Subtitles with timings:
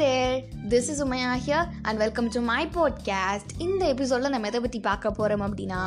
[0.00, 0.59] there.
[0.72, 5.10] This is Umaiya here and welcome to my podcast இந்த எபிசோடில் நம்ம எதை பற்றி பார்க்க
[5.10, 5.78] போகிறோம் அப்படின்னா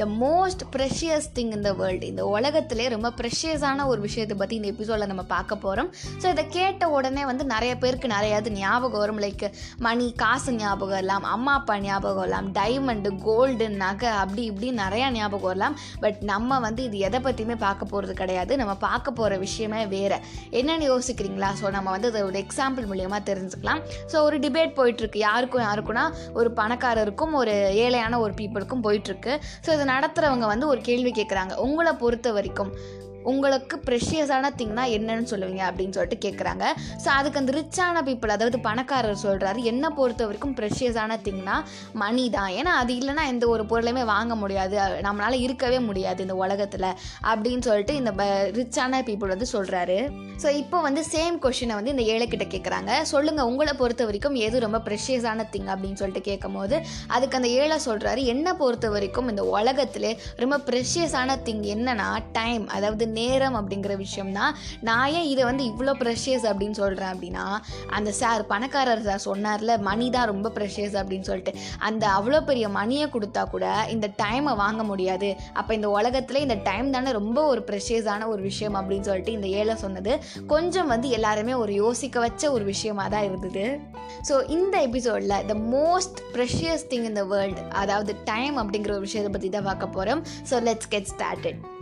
[0.00, 5.06] த மோஸ்ட் ப்ரெஷியஸ் திங் இந்த வேர்ல்டு இந்த உலகத்திலே ரொம்ப ப்ரெஷியஸான ஒரு விஷயத்தை பற்றி இந்த எபிசோடில்
[5.06, 5.88] நம்ம பார்க்க போகிறோம்
[6.22, 9.20] ஸோ இதை கேட்ட உடனே வந்து நிறைய பேருக்கு நிறையாது ஞாபகம் வரும்.
[9.24, 9.46] லைக்
[9.86, 15.50] மணி காசு ஞாபகம் வரலாம் அம்மா அப்பா ஞாபகம் வரலாம் டைமண்டு கோல்டு நகை அப்படி இப்படி நிறையா ஞாபகம்
[15.52, 15.78] வரலாம்.
[16.00, 18.52] பட் நம்ம வந்து இது எதை பற்றியுமே பார்க்க போகிறது கிடையாது.
[18.56, 20.20] நம்ம பார்க்க போகிற விஷயமே வேறு.
[20.52, 21.52] என்னென்னு யோசிக்கிறீங்களா?
[21.62, 23.82] ஸோ நம்ம வந்து அதை ஒரு எக்ஸாம்பிள் மூலியமாக தெரிஞ்சுக்கலாம்.
[24.12, 25.18] ஸோ ஒரு டிபேட் போயிட்டுருக்கு.
[25.28, 26.04] யாருக்கும் யாருக்குன்னா
[26.38, 29.34] ஒரு பணக்காரருக்கும் ஒரு ஏழையான ஒரு பீப்புளுக்கும் போயிட்டுருக்கு.
[29.64, 32.72] ஸோ இதை நடத்துகிறவங்க வந்து ஒரு கேள்வி கேட்குறாங்க உங்களை பொறுத்த வரைக்கும்
[33.24, 36.64] உங்களுக்கு ப்ரெஷியஸான திங்னா என்னன்னு சொல்லுவீங்க அப்படின்னு சொல்லிட்டு கேட்குறாங்க
[37.04, 41.56] ஸோ அதுக்கு அந்த ரிச்சான பீப்புள் அதாவது பணக்காரர் சொல்கிறாரு என்னை பொறுத்த வரைக்கும் ப்ரெஷியஸான திங்னா
[41.92, 42.48] மணி தான்.
[42.48, 44.76] ஏன்னா அது இல்லைன்னா எந்த ஒரு பொருளையுமே வாங்க முடியாது.
[45.02, 46.88] நம்மளால் இருக்கவே முடியாது இந்த உலகத்தில்
[47.22, 48.10] அப்படின்னு சொல்லிட்டு இந்த
[48.50, 49.98] ரிச்சான பீப்புள் வந்து சொல்கிறாரு
[50.42, 54.78] ஸோ இப்போ வந்து சேம் கொஷினை வந்து இந்த ஏழைக்கிட்ட கேட்குறாங்க சொல்லுங்கள் உங்களை பொறுத்த வரைக்கும் எது ரொம்ப
[54.78, 60.58] ப்ரெஷியஸான திங் அப்படின்னு சொல்லிட்டு கேட்கும்போது அதுக்கு அந்த ஏழை சொல்கிறாரு என்னை பொறுத்த வரைக்கும் இந்த உலகத்திலே ரொம்ப
[60.70, 64.52] ப்ரெஷியஸான திங் என்னன்னா டைம் அதாவது நேரம் அப்படிங்கிற விஷயம் தான்
[64.88, 67.44] நான் ஏன் இதை வந்து இவ்வளோ ப்ரெஷியஸ் அப்படின்னு சொல்கிறேன் அப்படின்னா
[67.96, 71.52] அந்த சார் பணக்காரர் சார் சொன்னார்ல மணி தான் ரொம்ப ப்ரெஷியஸ் அப்படின்னு சொல்லிட்டு.
[71.88, 75.30] அந்த அவ்வளோ பெரிய மணியை கொடுத்தா கூட இந்த டைமை வாங்க முடியாது.
[75.58, 79.76] அப்போ இந்த உலகத்தில் இந்த டைம் தானே ரொம்ப ஒரு ப்ரெஷியஸான ஒரு விஷயம் அப்படின்னு சொல்லிட்டு இந்த ஏழை
[79.84, 80.14] சொன்னது
[80.54, 83.64] கொஞ்சம் வந்து எல்லாருமே ஒரு யோசிக்க வச்ச ஒரு விஷயமா தான் இருந்தது.
[84.28, 89.32] ஸோ இந்த எபிசோடில் the most precious thing in the world அதாவது டைம் அப்படிங்கிற ஒரு விஷயத்தை
[89.32, 90.22] பற்றி தான் பார்க்க போகிறோம்
[90.52, 91.77] so let's get started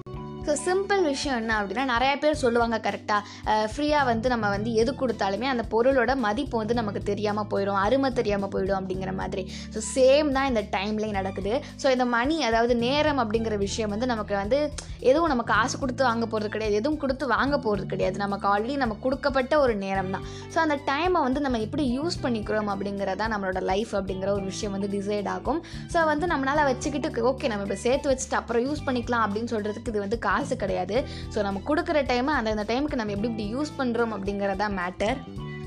[0.47, 5.47] so simple விஷயம் என்ன அப்படின்னா நிறைய பேர் சொல்லுவாங்க கரெக்டாக ஃப்ரீயாக வந்து நம்ம வந்து எது கொடுத்தாலுமே
[5.53, 9.43] அந்த பொருளோட மதிப்பு வந்து நமக்கு தெரியாமல் போயிடும் அருமை தெரியாமல் போயிடும் அப்படிங்கிற மாதிரி.
[9.75, 11.55] ஸோ சேம் தான் இந்த டைம்லேயும் நடக்குது.
[11.83, 14.61] ஸோ இந்த மணி அதாவது நேரம் அப்படிங்கிற விஷயம் வந்து நமக்கு வந்து
[15.11, 18.17] எதுவும் நம்ம காசு கொடுத்து வாங்க போகிறது கிடையாது எதுவும் கொடுத்து வாங்க போகிறது கிடையாது.
[18.25, 20.25] நமக்கு ஆல்ரெடி நமக்கு கொடுக்கப்பட்ட ஒரு நேரம் தான்.
[20.53, 24.93] ஸோ அந்த டைமை வந்து நம்ம எப்படி யூஸ் பண்ணிக்கிறோம் அப்படிங்கிறதான் நம்மளோட லைஃப் அப்படிங்கிற ஒரு விஷயம் வந்து
[24.97, 25.61] டிசைட் ஆகும்.
[25.95, 30.07] ஸோ வந்து நம்மளால் வச்சுக்கிட்டு ஓகே நம்ம இப்போ சேர்த்து வச்சுட்டு அப்புறம் யூஸ் பண்ணிக்கலாம் அப்படின்னு சொல்கிறதுக்கு இது
[30.07, 30.97] வந்து கா காசு கிடையாது.
[31.35, 35.19] ஸோ நம்ம கொடுக்குற டைமை அந்த டைமுக்கு நம்ம எப்படி இப்படி யூஸ் பண்ணுறோம் அப்படிங்கிறதா மேட்டர்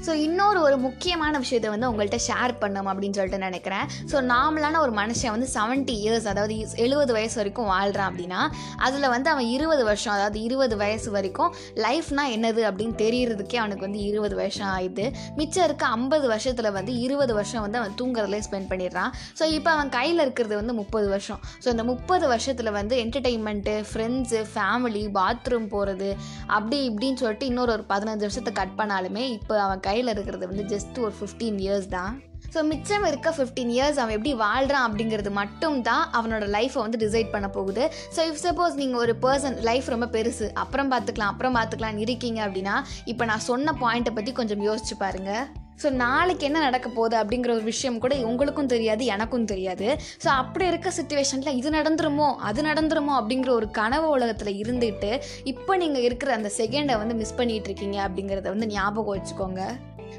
[0.06, 3.86] ஸோ இன்னொரு ஒரு முக்கியமான விஷயத்தை வந்து உங்கள்கிட்ட ஷேர் பண்ணும் அப்படின்னு சொல்லிட்டு நினைக்கிறேன்.
[4.12, 6.56] ஸோ நார்மலான ஒரு மனுஷன் வந்து செவன்ட்டி இயர்ஸ் அதாவது
[6.86, 8.42] எழுபது வயசு வரைக்கும் வாழ்கிறான் அப்படின்னா
[8.88, 11.52] அதில் வந்து அவன் இருபது வருஷம் அதாவது இருபது வயசு வரைக்கும்
[11.86, 15.06] லைஃப்னா என்னது அப்படின்னு தெரியறதுக்கே அவனுக்கு வந்து இருபது வருஷம் ஆயிடுது.
[15.40, 19.12] மிச்சம் இருக்க ஐம்பது வருஷத்தில் வந்து இருபது வருஷம் வந்து அவன் தூங்குறதுலேயே ஸ்பெண்ட் பண்ணிடுறான்.
[19.40, 21.42] ஸோ இப்போ அவன் கையில் இருக்கிறது வந்து முப்பது வருஷம்.
[21.64, 26.10] ஸோ இந்த முப்பது வருஷத்தில் வந்து என்டர்டெயின்மெண்ட்டு ஃப்ரெண்ட்ஸு ஃபேமிலி பாத்ரூம் போகிறது
[26.58, 30.98] அப்படி இப்படின்னு சொல்லிட்டு இன்னொரு ஒரு பதினஞ்சு வருஷத்தை கட் பண்ணாலுமே இப்போ அவன் கையில் இருக்கிறது வந்து ஜஸ்ட்
[31.06, 32.14] ஒரு ஃபிஃப்டீன் இயர்ஸ் தான்.
[32.54, 37.30] ஸோ மிச்சம் இருக்க ஃபிஃப்டீன் இயர்ஸ் அவன் எப்படி வாழ்கிறான் அப்படிங்கிறது மட்டும் தான் அவனோட லைஃப்பை வந்து டிசைட்
[37.34, 37.84] பண்ண போகுது.
[38.16, 40.48] ஸோ இஃப் சப்போஸ் நீங்கள் ஒரு பர்சன் லைஃப் ரொம்ப பெருசு.
[40.64, 42.76] அப்புறம் பார்த்துக்கலாம் அப்புறம் பார்த்துக்கலாம்னு இருக்கீங்க அப்படின்னா
[43.14, 45.46] இப்போ நான் சொன்ன பாயிண்ட்டை பற்றி கொஞ்சம் யோசிச்சு பாருங்கள்
[45.84, 49.88] ஸோ நாளைக்கு என்ன நடக்க போகுது அப்படிங்கிற ஒரு விஷயம் கூட உங்களுக்கும் தெரியாது எனக்கும் தெரியாது.
[50.24, 55.12] ஸோ அப்படி இருக்க சுச்சுவேஷனில் இது நடந்துருமோ அது நடந்துருமோ அப்படிங்கிற ஒரு கனவு உலகத்தில் இருந்துட்டு
[55.44, 59.62] இப்போ நீங்கள் இருக்கிற அந்த செகண்டை வந்து மிஸ் பண்ணிகிட்டு இருக்கீங்க அப்படிங்கிறத வந்து ஞாபகம் வச்சுக்கோங்க.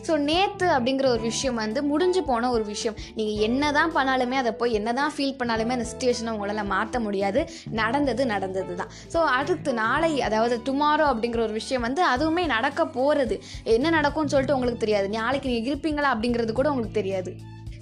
[0.06, 2.96] ஸோ நேற்று அப்படிங்கிற ஒரு விஷயம் வந்து முடிஞ்சு போன ஒரு விஷயம்.
[3.18, 7.42] நீங்கள் என்ன தான் பண்ணாலுமே அதை போய் என்ன தான் ஃபீல் பண்ணாலுமே அந்த சுச்சுவேஷனை உங்களால் மாற்ற முடியாது.
[7.80, 13.38] நடந்தது நடந்தது தான் ஸோ அடுத்து நாளை அதாவது டுமாரோ அப்படிங்கிற ஒரு விஷயம் வந்து அதுவுமே நடக்க போகிறது
[13.76, 15.08] என்ன நடக்கும்னு சொல்லிட்டு உங்களுக்கு தெரியாது.
[15.20, 17.32] நாளைக்கு நீங்கள் இருப்பீங்களா அப்படிங்கிறது கூட உங்களுக்கு தெரியாது.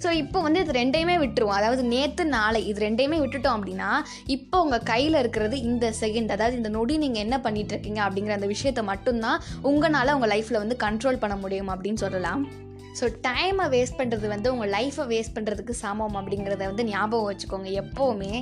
[0.03, 1.57] ஸோ இப்போ வந்து இது ரெண்டையுமே விட்டுருவோம்.
[1.59, 3.89] அதாவது நேற்று நாளை இது ரெண்டையுமே விட்டுட்டோம் அப்படின்னா
[4.35, 8.49] இப்போ உங்கள் கையில் இருக்கிறது இந்த செகண்ட் அதாவது இந்த நொடி நீங்கள் என்ன பண்ணிட்டு இருக்கீங்க அப்படிங்கிற அந்த
[8.55, 12.43] விஷயத்தை மட்டும்தான் உங்களால் உங்கள் லைஃப்பில் வந்து கண்ட்ரோல் பண்ண முடியும் அப்படின்னு சொல்லலாம்.
[12.99, 18.33] ஸோ டைமை வேஸ்ட் பண்ணுறது வந்து உங்கள் லைஃப்பை வேஸ்ட் பண்ணுறதுக்கு சமம் அப்படிங்கிறத வந்து ஞாபகம் வச்சுக்கோங்க எப்போவுமே.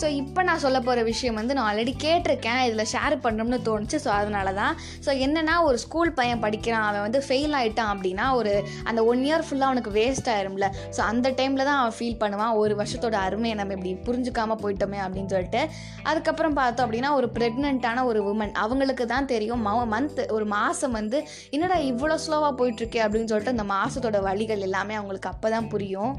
[0.00, 2.60] ஸோ இப்போ நான் சொல்ல போகிற விஷயம் வந்து நான் ஆல்ரெடி கேட்டிருக்கேன்.
[2.68, 3.98] இதில் ஷேர் பண்ணணும்னு தோணுச்சு.
[4.04, 4.74] ஸோ அதனால தான்
[5.04, 6.86] ஸோ என்னென்னா ஒரு ஸ்கூல் பையன் படிக்கிறான்.
[6.88, 8.52] அவன் வந்து ஃபெயில் ஆகிட்டான் அப்படின்னா ஒரு
[8.88, 10.68] அந்த ஒன் இயர் ஃபுல்லாக அவனுக்கு வேஸ்ட் ஆயிரும்ல.
[10.96, 12.52] ஸோ அந்த டைமில் தான் அவன் ஃபீல் பண்ணுவான்.
[12.62, 15.62] ஒரு வருஷத்தோட அருமையை நம்ம இப்படி புரிஞ்சுக்காமல் போயிட்டோமே அப்படின்னு சொல்லிட்டு.
[16.10, 19.64] அதுக்கப்புறம் பார்த்தோம் அப்படின்னா ஒரு ப்ரெக்னென்ட்டான ஒரு உமன் அவங்களுக்கு தான் தெரியும்.
[19.94, 21.20] மந்த் ஒரு மாதம் வந்து
[21.56, 23.02] என்னடா இவ்வளோ ஸ்லோவாக போயிட்டுருக்கே?
[23.06, 26.14] அப்படின்னு சொல்லிட்டு அந்த மாதத்தோட வழிகள் எல்லாமே அவங்களுக்கு அப்போ தான் புரியும்.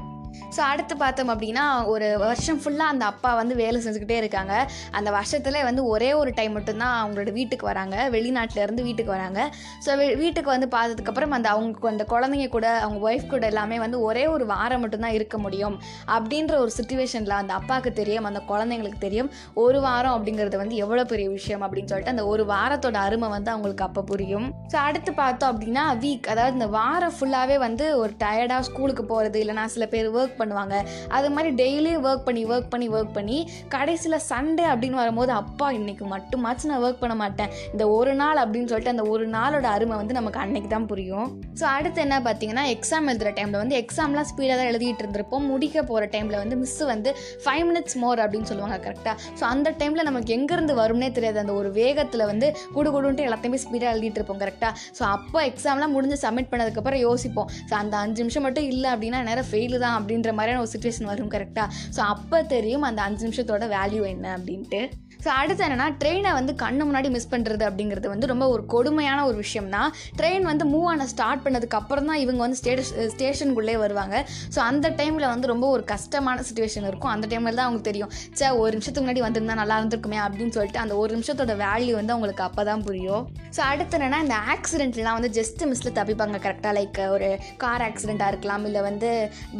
[0.56, 4.54] ஸோ அடுத்து பார்த்தோம் அப்படின்னா ஒரு வருஷம் ஃபுல்லாக அந்த அப்பா வந்து வேலை செஞ்சுக்கிட்டே இருக்காங்க.
[4.90, 7.96] அந்த வருஷத்துல வந்து ஒரே ஒரு டைம் மட்டும்தான் அவங்களோட வீட்டுக்கு வராங்க.
[8.10, 9.40] வெளிநாட்டிலேருந்து வீட்டுக்கு வராங்க.
[9.86, 14.26] ஸோ வீட்டுக்கு வந்து பார்த்ததுக்கப்புறம் அந்த அவங்க அந்த குழந்தைங்க கூட அவங்க ஒய்ஃப் கூட எல்லாமே வந்து ஒரே
[14.26, 15.76] ஒரு வாரம் மட்டும்தான் இருக்க முடியும்.
[16.06, 19.30] அப்படின்ற ஒரு சுச்சுவேஷனில் அந்த அப்பாவுக்கு தெரியும் அந்த குழந்தைங்களுக்கு தெரியும்.
[19.54, 23.84] ஒரு வாரம் அப்படிங்கிறது வந்து எவ்வளோ பெரிய விஷயம் அப்படின்னு சொல்லிட்டு அந்த ஒரு வாரத்தோட அருமை வந்து அவங்களுக்கு
[23.84, 24.48] அப்போ புரியும்.
[24.72, 29.64] ஸோ அடுத்து பார்த்தோம் அப்படின்னா வீக் அதாவது இந்த வாரம் ஃபுல்லாகவே வந்து ஒரு டயர்டாக ஸ்கூலுக்கு போகிறது இல்லைனா
[29.64, 30.74] சில பேர் ஒர்க் ஒர்க் பண்ணுவாங்க.
[31.18, 33.38] அது மாதிரி டெய்லியும் ஒர்க் பண்ணி ஒர்க் பண்ணி ஒர்க் பண்ணி
[33.74, 37.50] கடைசியில் சண்டே அப்படின்னு வரும்போது அப்பா இன்றைக்கி மட்டுமாச்சும் நான் ஒர்க் பண்ண மாட்டேன்.
[37.72, 41.28] இந்த ஒரு நாள் அப்படின்னு சொல்லிட்டு அந்த ஒரு நாளோட அருமை வந்து நமக்கு அன்னைக்கு தான் புரியும்.
[41.60, 45.44] ஸோ அடுத்து என்ன பார்த்தீங்கன்னா எக்ஸாம் எழுதுகிற டைமில் வந்து எக்ஸாம்லாம் ஸ்பீடாக தான் எழுதிட்டு இருந்திருப்போம்.
[45.52, 47.10] முடிக்க போகிற டைமில் வந்து மிஸ் வந்து
[47.44, 51.38] ஃபைவ் மினிட்ஸ் மோர் அப்படின்னு சொல்லுவாங்க கரெக்டாக ஸோ அந்த டைமில் நமக்கு எங்கேருந்து வரும்னே தெரியாது.
[51.44, 52.46] அந்த ஒரு வேகத்தில் வந்து
[52.76, 57.50] குடு குடுன்ட்டு எல்லாத்தையுமே ஸ்பீடாக எழுதிட்டு இருப்போம் கரெக்டாக ஸோ அப்போ எக்ஸாம்லாம் முடிஞ்சு சப்மிட் பண்ணதுக்கப்புறம் யோசிப்போம்.
[57.70, 61.32] ஸோ அந்த அஞ்சு நிமிஷம் மட்டும் இல்லை அப்படின்னா நேரம் ஃபெயிலு தான் அப்படின்ற மாதிரியான ஒரு சுச்சுவேஷன் வரும்
[61.32, 64.80] கரெக்டாக ஸோ அப்போ தெரியும் அந்த அஞ்சு நிமிஷத்தோட வேல்யூ என்ன அப்படின்ட்டு.
[65.24, 69.36] ஸோ அடுத்து என்னென்னா ட்ரெயினை வந்து கண்ணு முன்னாடி மிஸ் பண்ணுறது அப்படிங்கிறது வந்து ரொம்ப ஒரு கொடுமையான ஒரு
[69.44, 74.16] விஷயம் தான் ட்ரெயின் வந்து மூவ் ஆன ஸ்டார்ட் பண்ணதுக்கு அப்புறம் தான் இவங்க வந்து ஸ்டேஷ் ஸ்டேஷனுக்குள்ளே வருவாங்க.
[74.54, 77.12] ஸோ அந்த டைமில் வந்து ரொம்ப ஒரு கஷ்டமான சுச்சுவேஷன் இருக்கும்.
[77.14, 80.96] அந்த டைமில் தான் அவங்களுக்கு தெரியும் சே ஒரு நிமிஷத்துக்கு முன்னாடி வந்திருந்தா நல்லா இருந்திருக்குமே அப்படின்னு சொல்லிட்டு அந்த
[81.02, 83.24] ஒரு நிமிஷத்தோட வேல்யூ வந்து அவங்களுக்கு அப்போ தான் புரியும்.
[83.58, 87.30] ஸோ அடுத்து என்னென்னா இந்த ஆக்சிடென்ட்லாம் வந்து ஜஸ்ட் மிஸ்ஸில் தப்பிப்பாங்க கரெக்டாக லைக் ஒரு
[87.64, 89.10] கார் ஆக்சிடெண்ட்டாக இருக்கலாம் இல்லை வந்து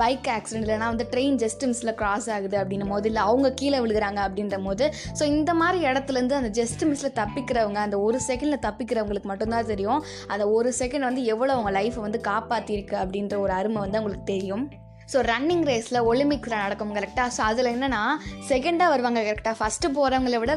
[0.02, 4.21] பைக் ஆக்சிடென்ட் இல்லைனா வந்து ட்ரெயின் ஜஸ்ட் மிஸ்ஸில் கிராஸ் ஆகுது அப்படின்னும் போது இல்லை அவங்க கீழே விழுகிறாங்க
[4.29, 4.87] அப்படின்ற போது
[5.21, 10.00] ஸோ இந்த மாதிரி இடத்துலேருந்து அந்த ஜஸ்ட் மிஸ்ஸில் தப்பிக்கிறவங்க அந்த ஒரு செகண்டில் தப்பிக்கிறவங்களுக்கு மட்டும்தான் தெரியும்.
[10.33, 14.67] அந்த ஒரு செகண்ட் வந்து எவ்வளோ அவங்க லைஃப்பை வந்து காப்பாற்றிருக்கு அப்படின்ற ஒரு அருமை வந்து அவங்களுக்கு தெரியும்.
[15.12, 18.00] ஸோ ரன்னிங் ரேஸில் ஒலிம்பிக்ஸில் நடக்கும் கரெக்டாக ஸோ அதில் என்னென்னா
[18.49, 20.55] செகண்டாக வருவாங்க கரெக்டாக ஃபஸ்ட்டு போகிறவங்கள விட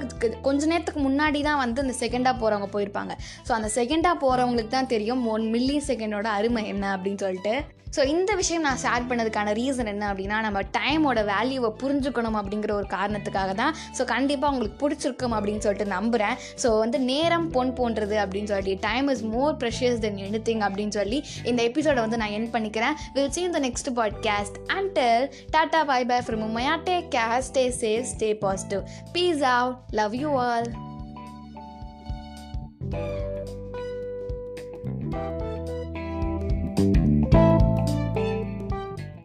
[0.48, 3.16] கொஞ்ச நேரத்துக்கு முன்னாடி தான் வந்து அந்த செகண்டாக போகிறவங்க போயிருப்பாங்க.
[3.48, 7.54] ஸோ அந்த செகண்டாக போகிறவங்களுக்கு தான் தெரியும் ஒன் மில்லி செகண்டோட அருமை என்ன அப்படின்னு சொல்லிட்டு.
[7.95, 12.86] ஸோ இந்த விஷயம் நான் ஷேர் பண்ணதுக்கான ரீசன் என்ன அப்படின்னா நம்ம டைமோட வேல்யூவை புரிஞ்சுக்கணும் அப்படிங்கிற ஒரு
[12.89, 13.75] காரணத்துக்காக தான்.
[13.97, 19.07] ஸோ கண்டிப்பாக உங்களுக்கு பிடிச்சிருக்கும் அப்படின்னு சொல்லிட்டு நம்புகிறேன் ஸோ வந்து நேரம் பொன் போன்றது அப்படின்னு சொல்லி time
[19.07, 22.94] is more precious than any thing அப்படின்னு சொல்லி இந்த எபிசோடை வந்து நான் என் பண்ணிக்கிறேன்.
[23.13, 24.56] Will see in the next podcast
[24.92, 28.81] until tata bye bye from from take care stay safe stay positive
[29.12, 30.88] peace of love you all